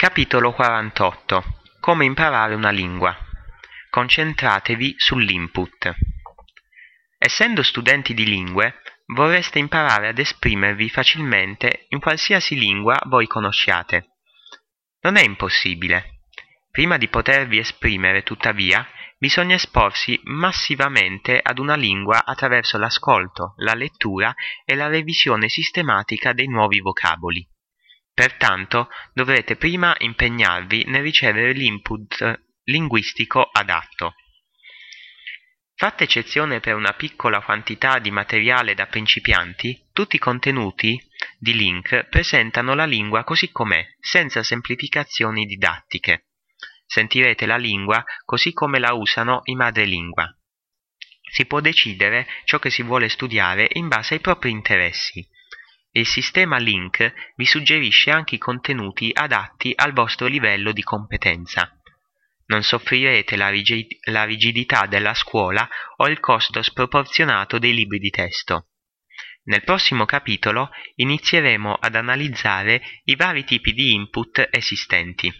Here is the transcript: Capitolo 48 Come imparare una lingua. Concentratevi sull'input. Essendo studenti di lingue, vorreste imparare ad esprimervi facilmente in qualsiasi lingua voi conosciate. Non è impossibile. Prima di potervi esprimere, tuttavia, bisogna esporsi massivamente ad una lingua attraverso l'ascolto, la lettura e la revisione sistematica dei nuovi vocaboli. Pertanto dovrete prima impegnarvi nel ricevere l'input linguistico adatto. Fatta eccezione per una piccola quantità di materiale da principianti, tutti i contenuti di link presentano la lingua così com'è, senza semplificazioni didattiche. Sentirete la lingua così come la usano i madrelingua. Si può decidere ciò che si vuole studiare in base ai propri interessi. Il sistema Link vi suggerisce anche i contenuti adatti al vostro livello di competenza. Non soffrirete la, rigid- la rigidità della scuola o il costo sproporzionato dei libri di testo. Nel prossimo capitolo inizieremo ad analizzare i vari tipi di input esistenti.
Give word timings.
Capitolo 0.00 0.52
48 0.52 1.42
Come 1.80 2.04
imparare 2.04 2.54
una 2.54 2.70
lingua. 2.70 3.18
Concentratevi 3.90 4.94
sull'input. 4.96 5.92
Essendo 7.18 7.64
studenti 7.64 8.14
di 8.14 8.24
lingue, 8.24 8.76
vorreste 9.06 9.58
imparare 9.58 10.06
ad 10.06 10.20
esprimervi 10.20 10.88
facilmente 10.88 11.86
in 11.88 11.98
qualsiasi 11.98 12.56
lingua 12.56 12.96
voi 13.06 13.26
conosciate. 13.26 14.18
Non 15.00 15.16
è 15.16 15.24
impossibile. 15.24 16.20
Prima 16.70 16.96
di 16.96 17.08
potervi 17.08 17.58
esprimere, 17.58 18.22
tuttavia, 18.22 18.86
bisogna 19.18 19.56
esporsi 19.56 20.16
massivamente 20.26 21.40
ad 21.42 21.58
una 21.58 21.74
lingua 21.74 22.24
attraverso 22.24 22.78
l'ascolto, 22.78 23.54
la 23.56 23.74
lettura 23.74 24.32
e 24.64 24.76
la 24.76 24.86
revisione 24.86 25.48
sistematica 25.48 26.32
dei 26.32 26.46
nuovi 26.46 26.78
vocaboli. 26.78 27.44
Pertanto 28.18 28.88
dovrete 29.12 29.54
prima 29.54 29.94
impegnarvi 29.96 30.86
nel 30.88 31.02
ricevere 31.02 31.52
l'input 31.52 32.40
linguistico 32.64 33.42
adatto. 33.42 34.14
Fatta 35.76 36.02
eccezione 36.02 36.58
per 36.58 36.74
una 36.74 36.94
piccola 36.94 37.40
quantità 37.40 38.00
di 38.00 38.10
materiale 38.10 38.74
da 38.74 38.86
principianti, 38.86 39.90
tutti 39.92 40.16
i 40.16 40.18
contenuti 40.18 41.00
di 41.38 41.54
link 41.54 42.08
presentano 42.08 42.74
la 42.74 42.86
lingua 42.86 43.22
così 43.22 43.52
com'è, 43.52 43.86
senza 44.00 44.42
semplificazioni 44.42 45.46
didattiche. 45.46 46.30
Sentirete 46.86 47.46
la 47.46 47.56
lingua 47.56 48.04
così 48.24 48.52
come 48.52 48.80
la 48.80 48.94
usano 48.94 49.42
i 49.44 49.54
madrelingua. 49.54 50.28
Si 51.30 51.46
può 51.46 51.60
decidere 51.60 52.26
ciò 52.46 52.58
che 52.58 52.70
si 52.70 52.82
vuole 52.82 53.08
studiare 53.08 53.68
in 53.74 53.86
base 53.86 54.14
ai 54.14 54.20
propri 54.20 54.50
interessi. 54.50 55.24
Il 55.92 56.06
sistema 56.06 56.58
Link 56.58 57.32
vi 57.36 57.46
suggerisce 57.46 58.10
anche 58.10 58.34
i 58.34 58.38
contenuti 58.38 59.10
adatti 59.12 59.72
al 59.74 59.92
vostro 59.92 60.26
livello 60.26 60.72
di 60.72 60.82
competenza. 60.82 61.72
Non 62.46 62.62
soffrirete 62.62 63.36
la, 63.36 63.48
rigid- 63.48 63.96
la 64.04 64.24
rigidità 64.24 64.86
della 64.86 65.14
scuola 65.14 65.68
o 65.96 66.08
il 66.08 66.20
costo 66.20 66.62
sproporzionato 66.62 67.58
dei 67.58 67.74
libri 67.74 67.98
di 67.98 68.10
testo. 68.10 68.68
Nel 69.44 69.64
prossimo 69.64 70.04
capitolo 70.04 70.70
inizieremo 70.96 71.74
ad 71.74 71.94
analizzare 71.94 72.82
i 73.04 73.16
vari 73.16 73.44
tipi 73.44 73.72
di 73.72 73.94
input 73.94 74.46
esistenti. 74.50 75.32